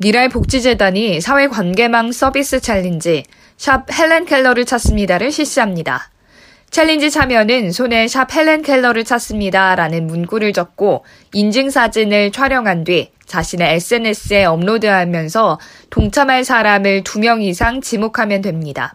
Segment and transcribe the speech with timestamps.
[0.00, 3.24] 밀알 복지재단이 사회관계망 서비스 챌린지
[3.56, 6.12] 샵 헬렌 켈러를 찾습니다를 실시합니다.
[6.70, 14.44] 챌린지 참여는 손에 샵 헬렌 켈러를 찾습니다 라는 문구를 적고 인증사진을 촬영한 뒤 자신의 SNS에
[14.44, 15.58] 업로드하면서
[15.90, 18.94] 동참할 사람을 2명 이상 지목하면 됩니다.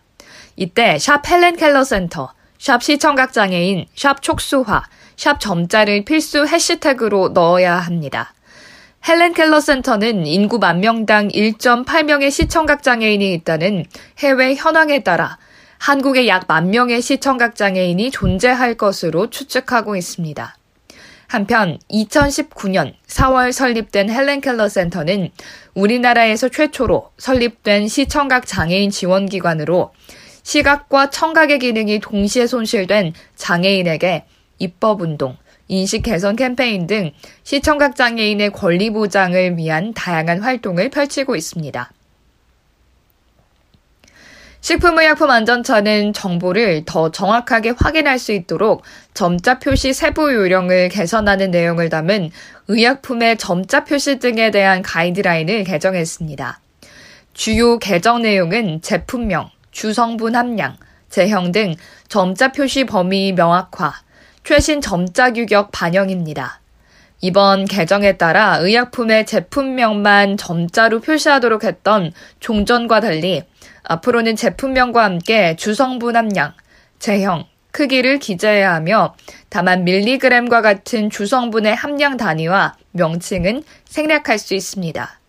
[0.55, 4.83] 이때 샵 헬렌 켈러 센터, 샵 시청각 장애인, 샵 촉수화,
[5.17, 8.33] 샵 점자를 필수 해시태그로 넣어야 합니다.
[9.05, 13.85] 헬렌 켈러 센터는 인구 만 명당 1.8명의 시청각 장애인이 있다는
[14.19, 15.37] 해외 현황에 따라
[15.77, 20.55] 한국에 약 만 명의 시청각 장애인이 존재할 것으로 추측하고 있습니다.
[21.27, 25.31] 한편 2019년 4월 설립된 헬렌 켈러 센터는
[25.73, 29.91] 우리나라에서 최초로 설립된 시청각 장애인 지원 기관으로
[30.43, 34.23] 시각과 청각의 기능이 동시에 손실된 장애인에게
[34.59, 35.35] 입법 운동,
[35.73, 41.91] 인식 개선 캠페인 등 시청각 장애인의 권리 보장을 위한 다양한 활동을 펼치고 있습니다.
[44.61, 48.83] 식품의약품안전처는 정보를 더 정확하게 확인할 수 있도록
[49.15, 52.29] 점자 표시 세부 요령을 개선하는 내용을 담은
[52.67, 56.61] 의약품의 점자 표시 등에 대한 가이드라인을 개정했습니다.
[57.33, 60.77] 주요 개정 내용은 제품명, 주성분 함량,
[61.09, 61.75] 제형 등
[62.07, 64.02] 점자 표시 범위 명확화,
[64.43, 66.59] 최신 점자 규격 반영입니다.
[67.21, 72.11] 이번 개정에 따라 의약품의 제품명만 점자로 표시하도록 했던
[72.41, 73.43] 종전과 달리
[73.83, 76.53] 앞으로는 제품명과 함께 주성분 함량,
[76.99, 79.15] 제형, 크기를 기재해야 하며
[79.47, 85.19] 다만 밀리그램과 같은 주성분의 함량 단위와 명칭은 생략할 수 있습니다.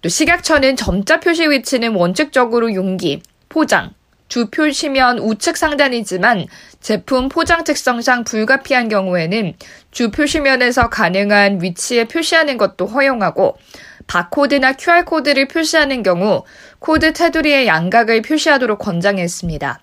[0.00, 3.94] 또 식약처는 점자 표시 위치는 원칙적으로 용기, 포장,
[4.32, 6.46] 주 표시면 우측 상단이지만
[6.80, 9.52] 제품 포장 특성상 불가피한 경우에는
[9.90, 13.58] 주 표시면에서 가능한 위치에 표시하는 것도 허용하고
[14.06, 16.44] 바코드나 QR코드를 표시하는 경우
[16.78, 19.80] 코드 테두리의 양각을 표시하도록 권장했습니다.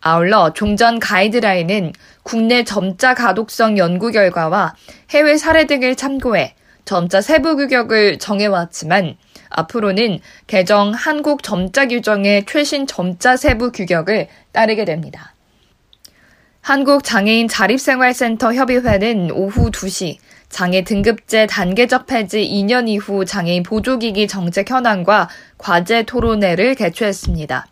[0.00, 1.92] 아울러 종전 가이드라인은
[2.22, 4.74] 국내 점자 가독성 연구 결과와
[5.10, 6.54] 해외 사례 등을 참고해
[6.86, 9.18] 점자 세부 규격을 정해왔지만
[9.52, 15.34] 앞으로는 개정 한국 점자 규정의 최신 점자 세부 규격을 따르게 됩니다.
[16.60, 20.18] 한국 장애인 자립생활센터 협의회는 오후 2시
[20.48, 27.66] 장애 등급제 단계적 폐지 2년 이후 장애인 보조기기 정책 현황과 과제 토론회를 개최했습니다.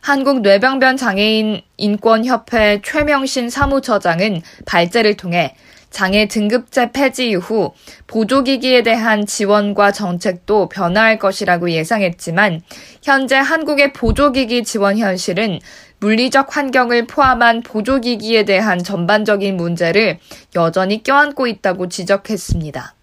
[0.00, 5.54] 한국 뇌병변 장애인 인권협회 최명신 사무처장은 발제를 통해
[5.94, 7.72] 장애 등급제 폐지 이후
[8.08, 12.62] 보조기기에 대한 지원과 정책도 변화할 것이라고 예상했지만
[13.00, 15.60] 현재 한국의 보조기기 지원 현실은
[16.00, 20.18] 물리적 환경을 포함한 보조기기에 대한 전반적인 문제를
[20.56, 22.94] 여전히 껴안고 있다고 지적했습니다.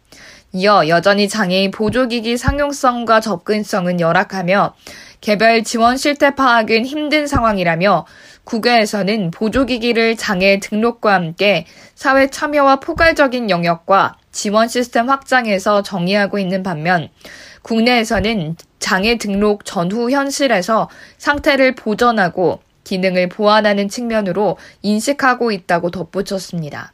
[0.53, 4.75] 이어 여전히 장애인 보조기기 상용성과 접근성은 열악하며
[5.22, 8.06] 개별 지원 실태 파악은 힘든 상황이라며
[8.44, 17.10] 국외에서는 보조기기를 장애 등록과 함께 사회 참여와 포괄적인 영역과 지원 시스템 확장에서 정의하고 있는 반면
[17.62, 20.90] 국내에서는 장애 등록 전후 현실에서
[21.20, 26.94] 상태를 보전하고 기능을 보완하는 측면으로 인식하고 있다고 덧붙였습니다.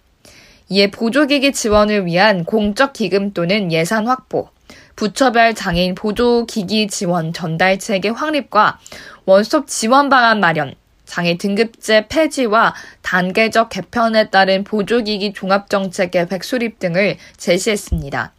[0.67, 4.49] 이에 보조기기 지원을 위한 공적 기금 또는 예산 확보,
[4.97, 8.79] 부처별 장애인 보조 기기 지원 전달 체계 확립과
[9.25, 10.73] 원스톱 지원 방안 마련,
[11.05, 18.33] 장애 등급제 폐지와 단계적 개편에 따른 보조기기 종합정책 계획 수립 등을 제시했습니다.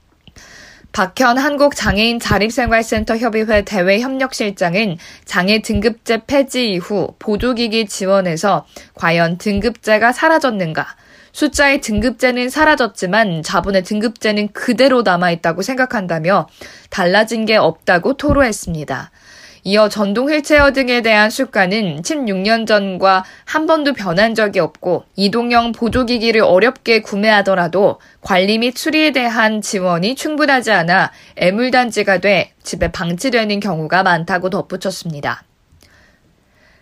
[0.91, 10.97] 박현 한국장애인 자립생활센터 협의회 대외협력실장은 장애 등급제 폐지 이후 보조기기 지원에서 과연 등급제가 사라졌는가,
[11.39, 16.49] 숫자의 등급제는 사라졌지만 자본의 등급제는 그대로 남아있다고 생각한다며
[16.91, 19.13] 달라진 게 없다고 토로했습니다.
[19.63, 26.41] 이어 전동 휠체어 등에 대한 수가는 16년 전과 한 번도 변한 적이 없고 이동형 보조기기를
[26.41, 34.51] 어렵게 구매하더라도 관리 및 수리에 대한 지원이 충분하지 않아 애물단지가 돼 집에 방치되는 경우가 많다고
[34.51, 35.45] 덧붙였습니다.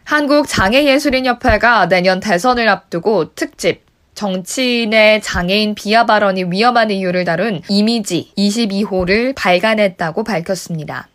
[0.04, 3.85] 한국장애예술인협회가 내년 대선을 앞두고 특집
[4.16, 11.08] 정치인의 장애인 비하 발언이 위험한 이유를 다룬 이미지 22호를 발간했다고 밝혔습니다.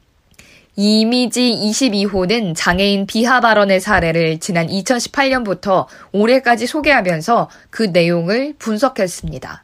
[0.75, 9.63] 이미지 22호는 장애인 비하 발언의 사례를 지난 2018년부터 올해까지 소개하면서 그 내용을 분석했습니다.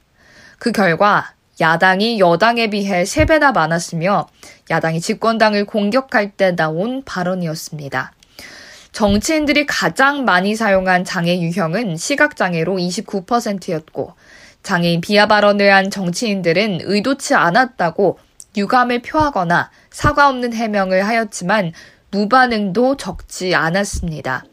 [0.58, 1.32] 그 결과
[1.62, 4.28] 야당이 여당에 비해 3배나 많았으며
[4.70, 8.14] 야당이 집권당을 공격할 때 나온 발언이었습니다.
[8.98, 14.14] 정치인들이 가장 많이 사용한 장애 유형은 시각장애로 29%였고
[14.64, 18.18] 장애인 비하 발언을 한 정치인들은 의도치 않았다고
[18.58, 21.74] 유감을 표하거나 사과 없는 해명을 하였지만
[22.10, 24.46] 무반응도 적지 않았습니다.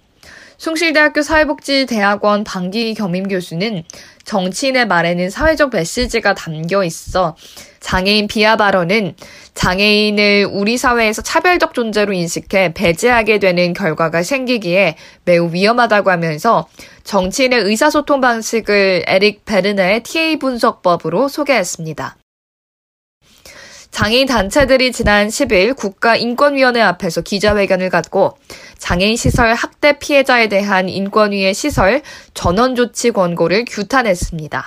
[0.59, 3.83] 숭실대학교 사회복지대학원 방기 겸임 교수는
[4.25, 7.35] 정치인의 말에는 사회적 메시지가 담겨 있어
[7.81, 9.15] 장애인 비하 발언은
[9.55, 16.69] 장애인을 우리 사회에서 차별적 존재로 인식해 배제하게 되는 결과가 생기기에 매우 위험하다고 하면서
[17.05, 22.17] 정치인의 의사소통 방식을 에릭 베르네의 TA 분석법으로 소개했습니다.
[23.95, 28.37] 장애인 단체들이 지난 10일 국가인권위원회 앞에서 기자회견을 갖고
[28.79, 32.03] 장애인 시설 학대 피해자에 대한 인권위의 시설
[32.35, 34.65] 전원 조치 권고를 규탄했습니다.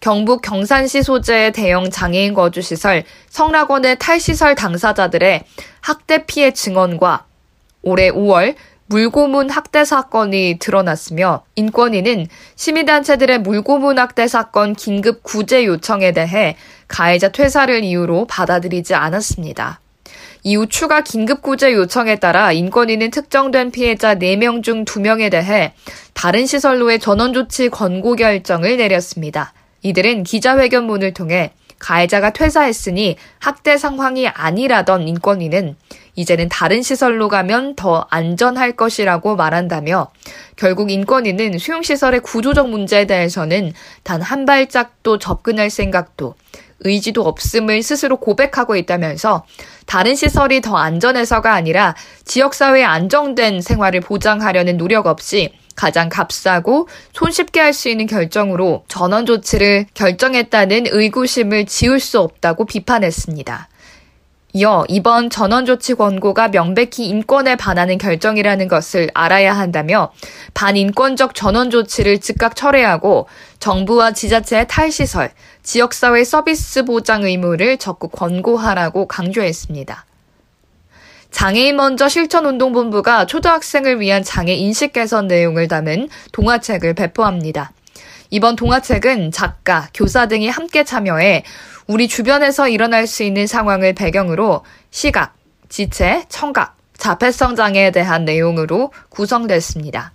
[0.00, 5.44] 경북 경산시 소재의 대형 장애인 거주시설 성락원의 탈시설 당사자들의
[5.80, 7.24] 학대 피해 증언과
[7.82, 8.54] 올해 5월
[8.88, 16.56] 물고문 학대 사건이 드러났으며 인권위는 시민단체들의 물고문 학대 사건 긴급 구제 요청에 대해
[16.86, 19.80] 가해자 퇴사를 이유로 받아들이지 않았습니다.
[20.44, 25.72] 이후 추가 긴급 구제 요청에 따라 인권위는 특정된 피해자 4명 중 2명에 대해
[26.14, 29.52] 다른 시설로의 전원 조치 권고 결정을 내렸습니다.
[29.86, 35.76] 이들은 기자회견문을 통해 가해자가 퇴사했으니 학대 상황이 아니라던 인권위는
[36.16, 40.10] 이제는 다른 시설로 가면 더 안전할 것이라고 말한다며
[40.56, 43.72] 결국 인권위는 수용시설의 구조적 문제에 대해서는
[44.02, 46.34] 단 한 발짝도 접근할 생각도
[46.80, 49.44] 의지도 없음을 스스로 고백하고 있다면서
[49.86, 51.94] 다른 시설이 더 안전해서가 아니라
[52.24, 59.86] 지역사회의 안정된 생활을 보장하려는 노력 없이 가장 값싸고 손쉽게 할 수 있는 결정으로 전원 조치를
[59.94, 63.68] 결정했다는 의구심을 지울 수 없다고 비판했습니다.
[64.56, 70.12] 이어 이번 전원조치 권고가 명백히 인권에 반하는 결정이라는 것을 알아야 한다며
[70.54, 75.30] 반인권적 전원조치를 즉각 철회하고 정부와 지자체의 탈시설,
[75.62, 80.06] 지역사회 서비스 보장 의무를 적극 권고하라고 강조했습니다.
[81.30, 87.72] 장애인 먼저 실천운동본부가 초등학생을 위한 장애 인식 개선 내용을 담은 동화책을 배포합니다.
[88.30, 91.44] 이번 동화책은 작가, 교사 등이 함께 참여해
[91.86, 95.34] 우리 주변에서 일어날 수 있는 상황을 배경으로 시각,
[95.68, 100.12] 지체, 청각, 자폐성 장애에 대한 내용으로 구성됐습니다.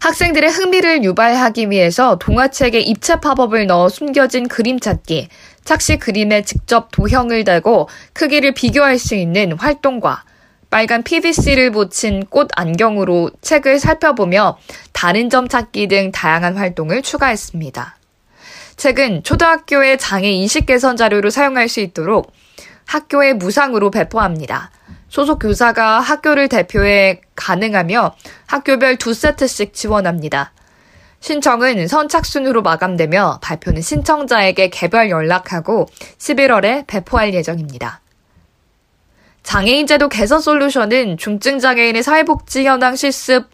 [0.00, 5.28] 학생들의 흥미를 유발하기 위해서 동화책에 입체 팝업을 넣어 숨겨진 그림 찾기,
[5.64, 10.24] 착시 그림에 직접 도형을 대고 크기를 비교할 수 있는 활동과
[10.68, 14.58] 빨간 PVC를 붙인 꽃 안경으로 책을 살펴보며
[14.92, 17.96] 다른 점 찾기 등 다양한 활동을 추가했습니다.
[18.76, 22.32] 책은 초등학교의 장애 인식 개선 자료로 사용할 수 있도록
[22.86, 24.70] 학교에 무상으로 배포합니다.
[25.08, 28.14] 소속 교사가 학교를 대표해 가능하며
[28.46, 30.52] 학교별 두 세트씩 지원합니다.
[31.20, 35.86] 신청은 선착순으로 마감되며 발표는 신청자에게 개별 연락하고
[36.18, 38.00] 11월에 배포할 예정입니다.
[39.42, 43.46] 장애인제도 개선 솔루션은 중증 장애인의 사회복지 현황 실습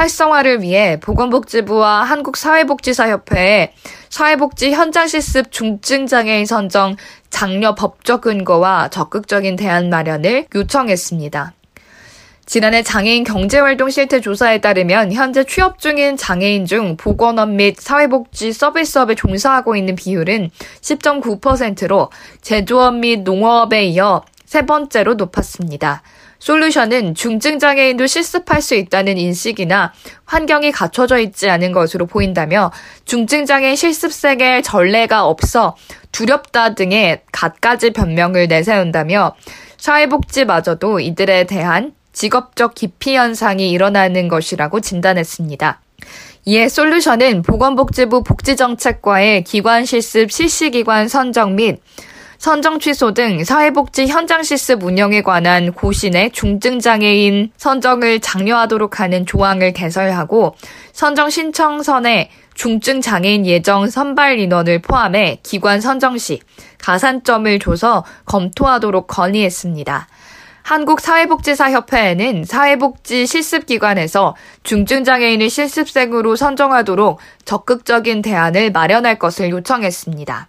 [0.00, 3.74] 활성화를 위해 보건복지부와 한국사회복지사협회에
[4.08, 6.96] 사회복지 현장 실습 중증 장애인 선정
[7.28, 11.52] 장려 법적 근거와 적극적인 대안 마련을 요청했습니다.
[12.46, 19.14] 지난해 장애인 경제활동 실태 조사에 따르면 현재 취업 중인 장애인 중 보건업 및 사회복지 서비스업에
[19.14, 26.02] 종사하고 있는 비율은 10.9%로 제조업 및 농업에 이어 세 번째로 높았습니다.
[26.40, 29.92] 솔루션은 중증장애인도 실습할 수 있다는 인식이나
[30.24, 32.72] 환경이 갖춰져 있지 않은 것으로 보인다며
[33.04, 35.76] 중증장애인 실습생의 전례가 없어
[36.10, 39.36] 두렵다 등의 갖가지 변명을 내세운다며
[39.76, 45.80] 사회복지마저도 이들에 대한 직업적 기피 현상이 일어나는 것이라고 진단했습니다.
[46.46, 51.80] 이에 솔루션은 보건복지부 복지정책과의 기관 실습 실시기관 선정 및
[52.40, 60.54] 선정 취소 등 사회복지 현장 실습 운영에 관한 고신의 중증장애인 선정을 장려하도록 하는 조항을 개설하고
[60.94, 66.40] 선정 신청선에 중증장애인 예정 선발 인원을 포함해 기관 선정 시
[66.78, 70.08] 가산점을 줘서 검토하도록 건의했습니다.
[70.62, 80.48] 한국사회복지사협회에는 사회복지 실습기관에서 중증장애인을 실습생으로 선정하도록 적극적인 대안을 마련할 것을 요청했습니다.